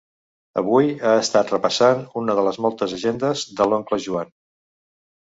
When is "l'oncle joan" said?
3.75-4.33